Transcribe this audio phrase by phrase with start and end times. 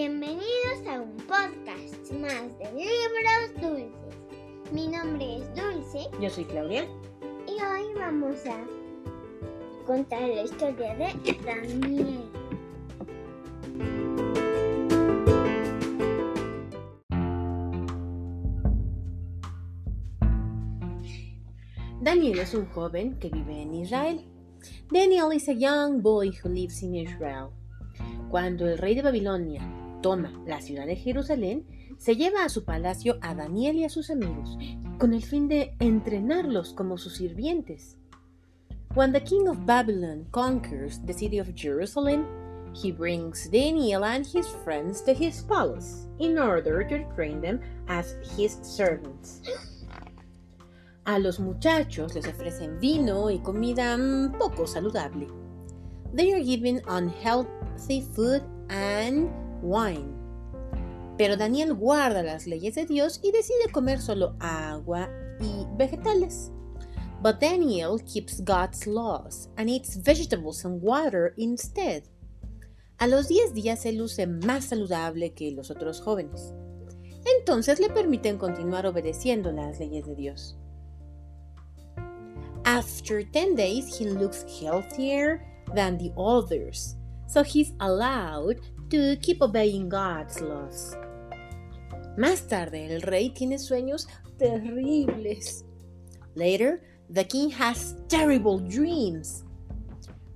[0.00, 4.72] Bienvenidos a un podcast más de libros dulces.
[4.72, 6.84] Mi nombre es Dulce Yo soy Claudia.
[7.48, 8.64] y hoy vamos a
[9.84, 12.30] contar la historia de Daniel.
[22.00, 24.24] Daniel es un joven que vive en Israel.
[24.92, 27.48] Daniel is a young boy who lives in Israel.
[28.30, 31.66] Cuando el rey de Babilonia toma la ciudad de Jerusalén,
[31.98, 34.56] se lleva a su palacio a Daniel y a sus amigos,
[34.98, 37.96] con el fin de entrenarlos como sus sirvientes.
[38.94, 42.26] When the king of Babylon conquers the city of Jerusalem,
[42.74, 48.16] he brings Daniel and his friends to his palace in order to train them as
[48.36, 49.42] his servants.
[51.04, 53.96] A los muchachos les ofrecen vino y comida
[54.38, 55.28] poco saludable.
[56.12, 59.30] They are given unhealthy food and
[61.16, 65.08] Pero Daniel guarda las leyes de Dios y decide comer solo agua
[65.40, 66.50] y vegetales.
[67.20, 72.04] But Daniel keeps God's laws and eats vegetables and water instead.
[72.98, 76.52] A los 10 días él luce más saludable que los otros jóvenes.
[77.38, 80.56] Entonces le permiten continuar obedeciendo las leyes de Dios.
[82.64, 85.40] After 10 days, he looks healthier
[85.74, 90.96] than the others, so he's allowed to keep obeying God's laws.
[92.16, 94.08] Más tarde, el rey tiene sueños
[94.38, 95.64] terribles.
[96.34, 96.80] Later,
[97.12, 99.44] the king has terrible dreams.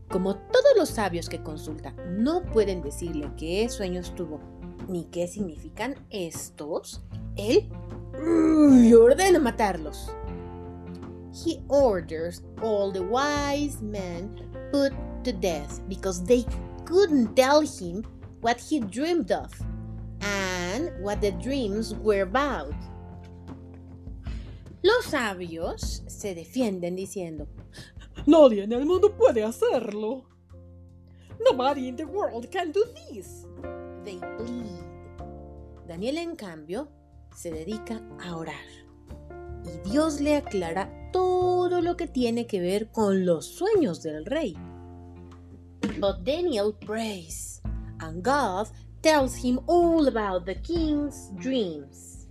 [0.08, 4.40] Como todos los sabios que consulta no pueden decirle qué sueños tuvo
[4.88, 7.02] ni qué significan estos,
[7.36, 7.70] él
[8.94, 10.10] ordena matarlos.
[11.32, 14.36] He orders all the wise men
[14.70, 14.92] put
[15.24, 16.44] to death because they
[16.84, 18.04] couldn't tell him
[18.42, 19.50] what he dreamed of
[20.20, 22.74] and what the dreams were about.
[24.82, 27.46] Los sabios se defienden diciendo,
[28.26, 30.26] Nadie en el mundo puede hacerlo.
[31.40, 33.46] Nobody in the world can do this.
[34.04, 34.84] they plead.
[35.86, 36.88] Daniel, en cambio,
[37.34, 38.54] se dedica a orar.
[39.64, 44.56] Y Dios le aclara todo lo que tiene que ver con los sueños del rey.
[46.00, 47.61] But Daniel prays,
[48.02, 48.68] and God
[49.02, 52.28] tells him all about the king's dreams.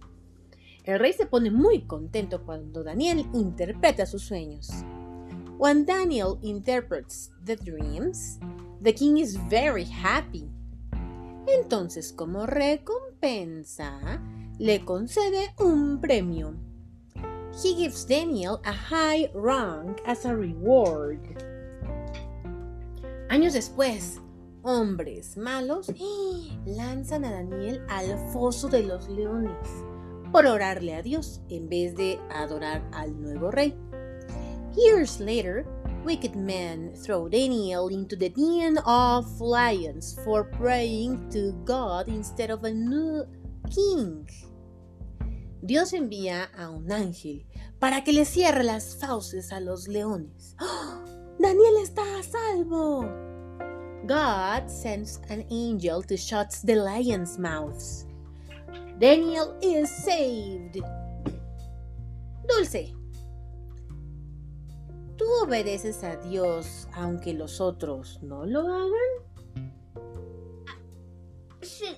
[0.86, 4.70] El rey se pone muy contento cuando Daniel interpreta sus sueños.
[5.58, 8.40] When Daniel interprets the dreams,
[8.82, 10.50] the king is very happy.
[11.48, 14.20] Entonces, como recompensa,
[14.58, 16.56] le concede un premio.
[17.62, 21.20] He gives Daniel a high rank as a reward.
[23.30, 24.21] Años después,
[24.64, 25.92] hombres malos
[26.66, 29.68] lanzan a Daniel al foso de los leones
[30.32, 33.76] por orarle a Dios en vez de adorar al nuevo rey.
[34.76, 35.66] Years later,
[36.06, 42.64] wicked men throw Daniel into the den of lions for praying to God instead of
[42.64, 43.26] a new
[43.70, 44.26] king.
[45.62, 47.46] Dios envía a un ángel
[47.80, 50.56] para que le cierre las fauces a los leones.
[50.60, 51.04] ¡Oh!
[51.40, 53.31] Daniel está a salvo.
[54.06, 58.06] God sends an angel to shut the lions' mouths.
[59.00, 60.80] Daniel is saved.
[62.48, 62.94] Dulce,
[65.16, 69.12] ¿tú obedeces a Dios aunque los otros no lo hagan?
[71.62, 71.96] Sí,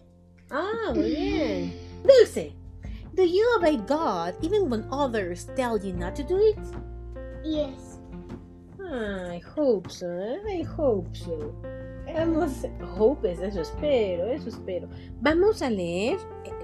[0.52, 1.74] Ah, muy bien.
[2.03, 2.53] Dulce,
[3.16, 6.59] do you obey God even when others tell you not to do it?
[7.44, 7.97] yes.
[8.86, 10.59] I hope so, eh?
[10.59, 11.56] I hope so.
[12.13, 14.88] Vamos, hope es eso espero, eso espero.
[15.19, 16.18] Vamos a leer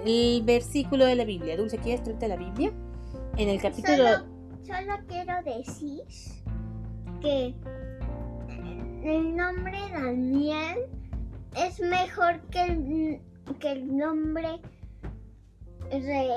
[0.05, 1.57] el versículo de la Biblia.
[1.57, 2.71] Dulce, ¿quieres traerte la Biblia?
[3.37, 4.03] En el capítulo...
[4.61, 6.03] Solo, quiero decir
[7.21, 7.55] que
[9.03, 10.77] el nombre Daniel
[11.55, 13.21] es mejor que el,
[13.59, 14.61] que el nombre
[15.89, 16.29] re,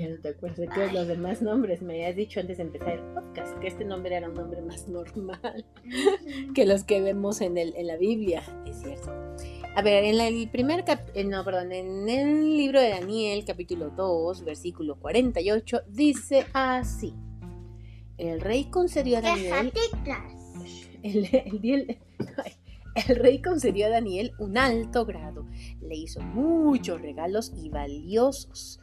[0.00, 1.82] Ya no te acuerdas de todos los demás nombres.
[1.82, 4.88] Me habías dicho antes de empezar el podcast que este nombre era un nombre más
[4.88, 5.66] normal
[6.54, 8.42] que los que vemos en, el, en la Biblia.
[8.64, 9.12] Es cierto.
[9.76, 13.90] A ver, en el primer cap eh, no, perdón, en el libro de Daniel, capítulo
[13.90, 17.12] 2, versículo 48, dice así.
[18.16, 19.70] El rey concedió a Daniel
[21.02, 21.98] el, el
[22.42, 22.52] ay,
[22.94, 25.46] el rey concedió a Daniel un alto grado,
[25.82, 28.80] le hizo muchos regalos y valiosos.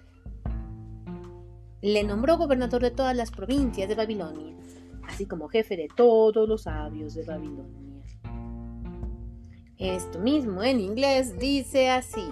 [1.87, 4.53] Le nombró gobernador de todas las provincias de Babilonia,
[5.07, 8.03] así como jefe de todos los sabios de Babilonia.
[9.77, 12.29] Esto mismo en inglés dice así.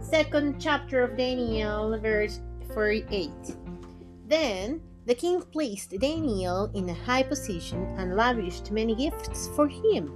[0.00, 2.40] Second chapter of Daniel, verse
[2.72, 3.30] 48.
[4.26, 10.10] Then the king placed Daniel in a high position and lavished many gifts for him.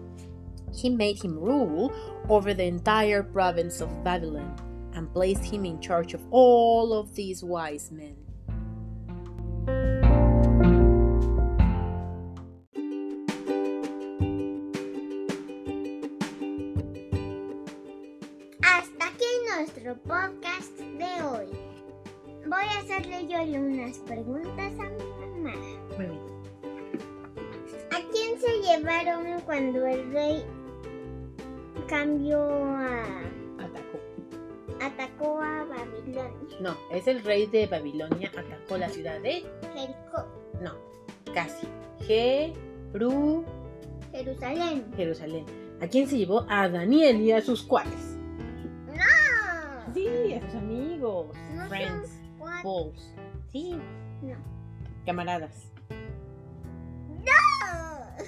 [0.73, 1.93] He made him rule
[2.31, 4.57] over the entire province of Babylon
[4.95, 8.17] and placed him in charge of all of these wise men.
[23.41, 25.57] Yo unas preguntas a mi mamá.
[25.97, 26.21] Muy bien.
[27.91, 30.45] ¿A quién se llevaron cuando el rey
[31.89, 33.03] cambió a...
[33.59, 33.99] Atacó.
[34.81, 36.57] atacó a Babilonia?
[36.61, 39.45] No, es el rey de Babilonia atacó la ciudad de...
[39.75, 40.27] Jericó,
[40.61, 40.75] No,
[41.35, 41.67] casi.
[42.07, 43.45] Jeru...
[44.13, 44.93] Jerusalén.
[44.95, 45.47] Jerusalén.
[45.81, 46.45] ¿A quién se llevó?
[46.49, 48.19] A Daniel y a sus cuates.
[48.89, 49.95] ¡No!
[49.95, 51.37] Sí, a sus amigos.
[51.55, 52.11] No Friends.
[52.63, 53.22] son.
[53.53, 53.77] Sí,
[54.23, 54.35] No.
[55.05, 55.71] camaradas.
[57.09, 58.25] ¡No!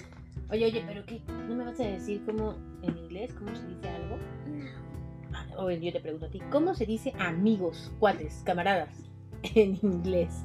[0.50, 1.23] Oye, oye, pero ¿qué?
[1.49, 4.17] ¿No me vas a decir cómo en inglés, cómo se dice algo?
[4.47, 4.65] No.
[5.32, 8.91] Ah, O yo te pregunto a ti, ¿cómo se dice amigos, cuates, camaradas
[9.55, 10.44] en inglés?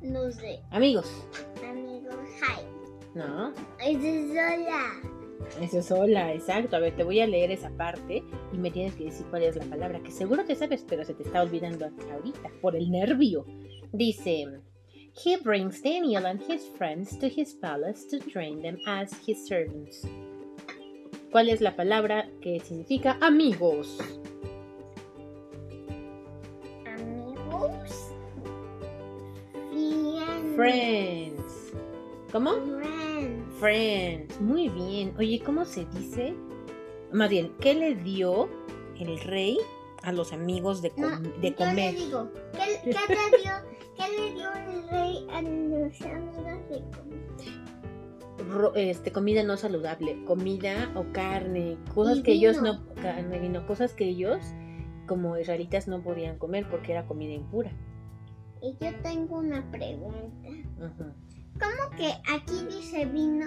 [0.00, 0.60] No sé.
[0.70, 1.26] Amigos.
[1.68, 2.62] Amigo, hi.
[3.14, 3.48] No,
[3.80, 5.15] Es sola.
[5.60, 6.76] Eso es hola, exacto.
[6.76, 8.22] A ver, te voy a leer esa parte
[8.52, 11.14] y me tienes que decir cuál es la palabra, que seguro te sabes, pero se
[11.14, 13.44] te está olvidando ahorita por el nervio.
[13.92, 14.60] Dice,
[15.24, 20.06] He brings Daniel and his friends to his palace to train them as his servants.
[21.32, 23.98] ¿Cuál es la palabra que significa amigos?
[26.86, 28.12] Amigos.
[30.54, 30.54] Friends.
[30.54, 31.72] Friends.
[32.30, 32.52] ¿Cómo?
[33.58, 34.40] Friends.
[34.40, 35.14] Muy bien.
[35.18, 36.34] Oye, ¿cómo se dice?
[37.12, 38.48] Más bien, ¿qué le dio
[38.98, 39.58] el rey
[40.02, 41.94] a los amigos de, com- No, de yo comer?
[41.94, 43.52] le digo, ¿qué, qué le dio,
[43.96, 47.16] ¿qué le dio el rey a los amigos de comer?
[48.50, 53.66] Ro- este, comida no saludable, comida o carne, cosas Y que ellos no, carne, vino,
[53.66, 54.38] cosas que ellos
[55.06, 57.72] como israelitas no podían comer porque era comida impura.
[58.60, 60.48] Y yo tengo una pregunta.
[61.58, 63.46] ¿Cómo que aquí dice vino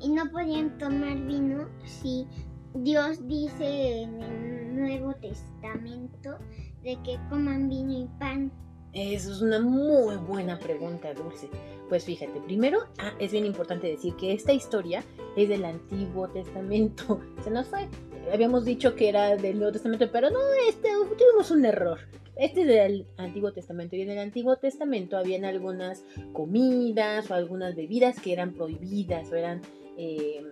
[0.00, 2.26] y no podían tomar vino si
[2.74, 6.38] Dios dice en el Nuevo Testamento
[6.82, 8.50] de que coman vino y pan?
[8.94, 11.50] Eso es una muy buena pregunta, Dulce.
[11.88, 15.04] Pues fíjate, primero ah, es bien importante decir que esta historia
[15.36, 17.20] es del Antiguo Testamento.
[17.44, 17.88] Se nos fue.
[18.32, 20.38] Habíamos dicho que era del Nuevo Testamento, pero no,
[20.68, 20.88] este,
[21.18, 21.98] tuvimos un error.
[22.36, 27.76] Este es del Antiguo Testamento y en el Antiguo Testamento habían algunas comidas o algunas
[27.76, 29.60] bebidas que eran prohibidas o eran,
[29.96, 30.42] eh,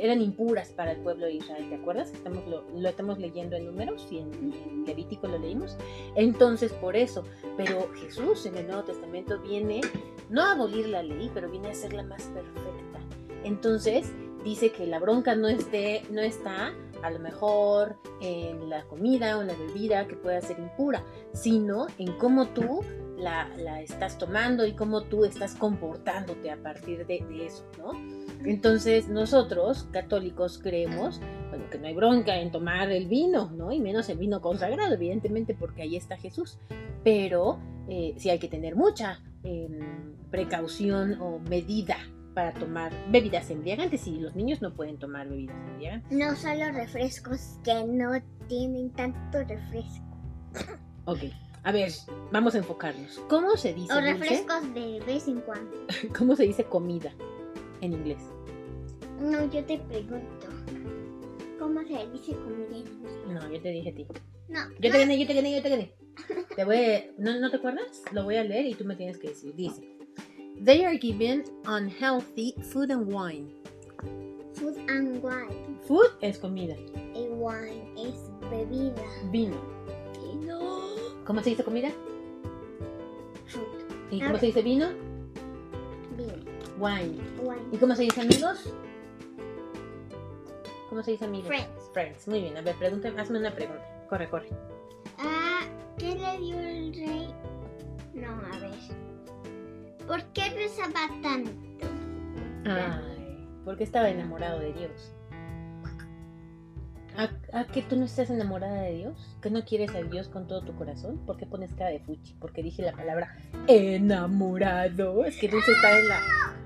[0.00, 1.68] eran impuras para el pueblo de Israel.
[1.68, 2.12] ¿Te acuerdas?
[2.12, 5.76] Estamos, lo, lo estamos leyendo en números y en, en Levítico lo leímos.
[6.14, 7.24] Entonces, por eso,
[7.56, 9.80] pero Jesús en el Nuevo Testamento viene
[10.30, 13.00] no a abolir la ley, pero viene a hacerla más perfecta.
[13.42, 14.12] Entonces,
[14.44, 16.72] dice que la bronca no, esté, no está
[17.02, 21.86] a lo mejor en la comida o en la bebida que pueda ser impura, sino
[21.98, 22.80] en cómo tú
[23.16, 27.92] la, la estás tomando y cómo tú estás comportándote a partir de, de eso, ¿no?
[28.44, 31.20] Entonces nosotros, católicos, creemos
[31.50, 33.72] bueno, que no hay bronca en tomar el vino, ¿no?
[33.72, 36.58] Y menos el vino consagrado, evidentemente, porque ahí está Jesús.
[37.02, 37.58] Pero
[37.88, 39.68] eh, sí hay que tener mucha eh,
[40.30, 41.96] precaución o medida
[42.38, 46.16] para tomar bebidas embriagantes y los niños no pueden tomar bebidas embriagantes.
[46.16, 48.12] No solo refrescos que no
[48.46, 50.06] tienen tanto refresco.
[51.06, 51.18] Ok,
[51.64, 51.90] a ver,
[52.30, 53.18] vamos a enfocarnos.
[53.28, 54.12] ¿Cómo se dice, O Dulce?
[54.12, 55.72] refrescos de vez en cuando.
[56.16, 57.12] ¿Cómo se dice comida
[57.80, 58.22] en inglés?
[59.20, 60.46] No, yo te pregunto.
[61.58, 63.12] ¿Cómo se dice comida en inglés?
[63.26, 64.06] No, yo te dije a ti.
[64.48, 65.92] No, Yo te gané, yo te gané, yo te gané.
[66.54, 68.00] Te voy a- ¿no, ¿No te acuerdas?
[68.12, 69.56] Lo voy a leer y tú me tienes que decir.
[69.56, 69.97] Dice:
[70.64, 73.48] They are given unhealthy food and wine.
[74.54, 75.78] food and wine.
[75.86, 76.74] Food es comida,
[77.14, 79.02] Y wine es bebida.
[79.30, 79.56] vino.
[80.20, 80.80] Y no.
[81.24, 81.90] ¿Cómo se dice comida?
[83.46, 83.68] Fruit.
[84.10, 84.88] ¿Y cómo se dice vino?
[86.16, 86.34] Vino.
[86.78, 87.18] Wine.
[87.42, 87.62] Wine.
[87.72, 88.72] ¿Y cómo se dice amigos?
[90.88, 91.46] ¿Cómo se dice amigos?
[91.48, 91.90] Friends.
[91.92, 92.28] Friends.
[92.28, 92.56] Muy bien.
[92.56, 93.84] A ver, pregúntame, hazme una pregunta.
[94.08, 94.48] Corre, corre.
[95.18, 95.60] Ah,
[95.98, 97.34] ¿qué le dio el rey?
[98.14, 99.07] No, a ver.
[100.08, 101.50] ¿Por qué rezaba tanto?
[102.64, 105.12] Ay, porque estaba enamorado de Dios.
[107.14, 109.36] ¿A, a que tú no estás enamorada de Dios?
[109.42, 111.18] ¿Que no quieres a Dios con todo tu corazón?
[111.26, 112.34] ¿Por qué pones cara de fuchi?
[112.40, 113.36] Porque dije la palabra
[113.66, 115.24] enamorado.
[115.24, 116.20] Es que Dulce está en la,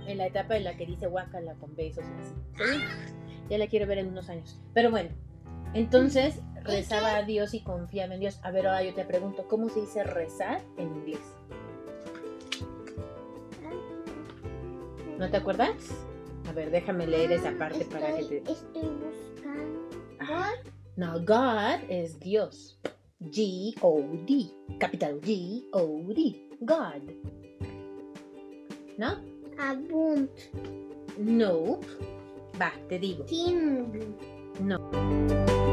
[0.07, 2.75] en la etapa en la que dice guácala con besos y así.
[2.75, 2.85] ¿sí?
[3.51, 4.61] Ya la quiero ver en unos años.
[4.73, 5.11] Pero bueno,
[5.75, 8.39] entonces rezaba a Dios y confiaba en Dios.
[8.45, 11.35] A ver, ahora yo te pregunto, ¿cómo se dice rezar en inglés?
[15.23, 15.71] ¿No te acuerdas?
[16.49, 18.37] A ver, déjame leer esa parte para que te...
[18.39, 19.89] Estoy buscando.
[20.19, 20.51] Ah,
[20.97, 22.81] No, God es Dios.
[23.21, 24.51] G-O-D.
[24.81, 26.49] Capital G-O-D.
[26.63, 27.03] God.
[28.99, 29.21] ¿No?
[29.61, 30.29] Abund.
[31.17, 31.87] Nope.
[32.61, 33.25] Va, te digo.
[33.27, 34.17] King.
[34.61, 35.72] No.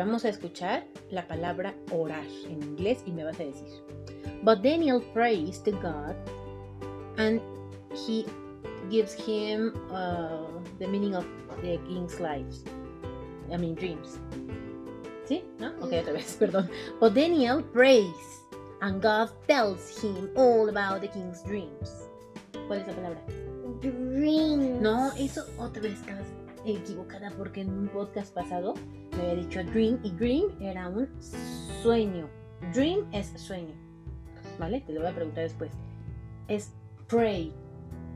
[0.00, 3.68] Vamos a escuchar la palabra orar en inglés y me vas a decir.
[4.42, 6.16] But Daniel prays to God
[7.18, 7.40] and
[7.92, 8.24] he
[8.88, 10.46] gives him uh,
[10.78, 11.26] the meaning of
[11.62, 12.64] the king's lives.
[13.52, 14.18] I mean dreams.
[15.26, 15.44] ¿Sí?
[15.58, 15.68] ¿No?
[15.80, 16.70] Ok, otra vez, perdón.
[16.98, 18.46] But Daniel prays
[18.80, 22.08] and God tells him all about the king's dreams.
[22.68, 23.20] ¿Cuál es la palabra?
[23.82, 24.80] Dreams.
[24.80, 26.24] No, eso otra vez estás
[26.64, 28.74] equivocada porque en un podcast pasado
[29.20, 31.08] había dicho dream y dream era un
[31.82, 32.28] sueño.
[32.72, 33.74] Dream es sueño.
[34.58, 34.80] ¿Vale?
[34.82, 35.72] Te lo voy a preguntar después.
[36.48, 36.72] Es
[37.08, 37.52] pray.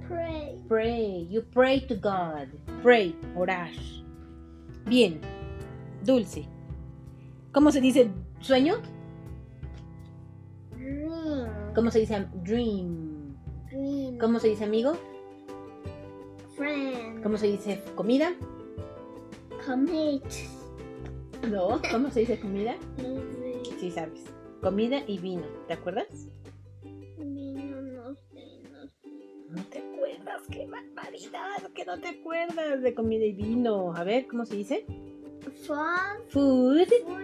[0.09, 0.63] Pray.
[0.69, 1.29] Pray.
[1.31, 2.49] You pray to God.
[2.83, 3.17] Pray.
[3.37, 3.71] Orar.
[4.87, 5.21] Bien.
[6.05, 6.47] Dulce.
[7.53, 8.77] ¿Cómo se dice sueño?
[10.77, 11.73] Dream.
[11.75, 13.35] ¿Cómo se dice dream?
[13.71, 14.19] Dream.
[14.19, 14.97] ¿Cómo se dice amigo?
[16.57, 17.23] Friend.
[17.23, 18.33] ¿Cómo se dice comida?
[19.67, 20.25] Commit.
[21.51, 21.81] No.
[21.91, 22.77] ¿Cómo se dice comida?
[22.99, 23.63] No sé.
[23.79, 24.25] Sí, sabes.
[24.63, 25.45] Comida y vino.
[25.67, 26.29] ¿Te acuerdas?
[27.19, 29.09] Vino, no sé, no sé.
[29.51, 30.43] No te acuerdas.
[30.51, 31.71] ¡Qué barbaridad!
[31.75, 33.95] Que no te acuerdas de comida y vino.
[33.95, 34.87] A ver, ¿cómo se dice?
[35.67, 37.21] Food, Food, food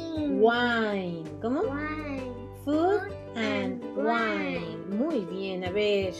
[0.00, 1.24] and wine.
[1.40, 1.60] ¿Cómo?
[1.62, 2.32] Wine.
[2.64, 4.76] Food and wine.
[4.88, 6.14] Muy bien, a ver.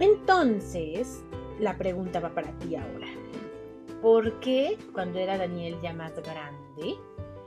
[0.00, 1.22] Entonces,
[1.60, 3.06] la pregunta va para ti ahora.
[4.02, 6.96] ¿Por qué cuando era Daniel ya más grande,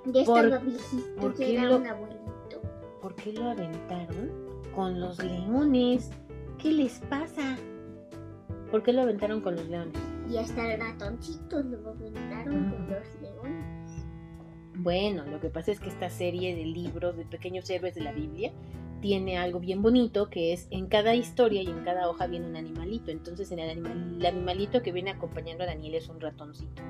[0.05, 2.61] Ya ¿Por- estaba viejito, por ya era lo- un abuelito.
[3.01, 4.31] por qué lo aventaron
[4.73, 6.11] con los leones?
[6.57, 7.57] ¿Qué les pasa?
[8.71, 9.93] ¿Por qué lo aventaron con los leones?
[10.29, 14.05] Y hasta el ratoncito lo aventaron con los leones.
[14.77, 18.11] Bueno, lo que pasa es que esta serie de libros de pequeños héroes de la
[18.11, 18.51] Biblia
[19.05, 22.55] tiene algo bien bonito que es en cada historia y en cada hoja viene un
[22.55, 23.11] animalito.
[23.11, 26.81] Entonces en el, animal- el animalito que viene acompañando a Daniel es un ratoncito.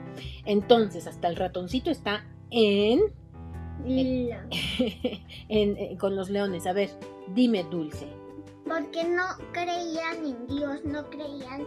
[0.46, 3.02] Entonces hasta el ratoncito está en,
[3.86, 4.48] La-
[5.50, 6.66] en- eh, con los leones.
[6.68, 6.90] A ver,
[7.34, 8.08] dime dulce.
[8.66, 11.66] Porque no creían en Dios, no creían,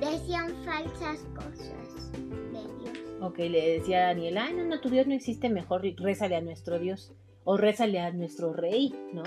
[0.00, 2.58] decían falsas cosas de
[2.90, 2.98] Dios.
[3.20, 6.40] Ok, le decía a Daniel, ay no, no, tu Dios no existe, mejor rézale a
[6.40, 7.12] nuestro Dios.
[7.44, 9.22] O rézale a nuestro rey, ¿no?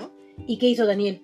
[0.46, 1.22] ¿Y qué hizo Daniel?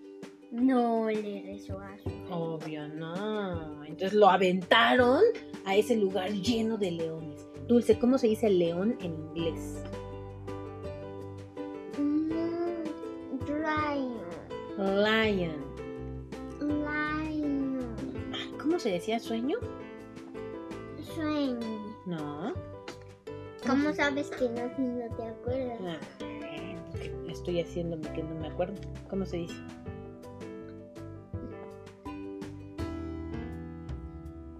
[0.51, 2.25] No le rezó a su rey.
[2.31, 3.83] Obvio, no.
[3.85, 5.23] Entonces lo aventaron
[5.65, 7.47] a ese lugar lleno de leones.
[7.67, 9.83] Dulce, ¿cómo se dice león en inglés?
[11.99, 12.31] Mm,
[13.47, 14.17] Lion,
[14.79, 15.65] Lion.
[16.61, 17.97] lion,
[18.61, 19.59] ¿Cómo se decía sueño?
[21.15, 21.95] sueño.
[22.07, 22.53] No.
[23.67, 25.79] ¿Cómo sabes que no si no te acuerdas?
[25.83, 25.99] Ah,
[27.43, 28.81] Estoy haciéndome que no me acuerdo.
[29.11, 29.55] ¿Cómo se dice?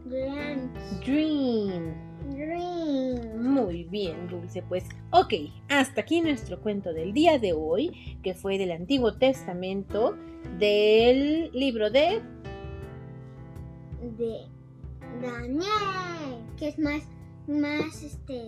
[0.05, 0.73] Dream.
[1.07, 3.37] dreams.
[3.37, 4.63] Muy bien, Dulce.
[4.63, 5.33] Pues, ok,
[5.69, 10.17] hasta aquí nuestro cuento del día de hoy, que fue del Antiguo Testamento,
[10.59, 12.21] del libro de...
[14.19, 14.39] de
[15.23, 17.05] Daniel, que es más,
[17.47, 18.43] más este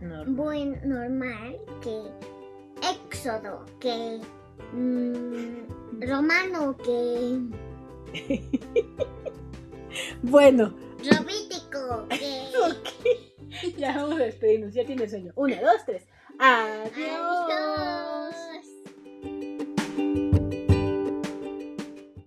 [0.00, 2.37] No, buen normal que
[2.82, 4.20] Éxodo, que
[4.72, 7.40] mm, Romano, que
[10.22, 13.72] Bueno, Robítico, que.
[13.76, 15.32] Ya vamos a despedirnos, ya tiene sueño.
[15.36, 16.06] Una, dos, tres.
[16.38, 16.92] Adiós.
[16.96, 18.27] Adiós.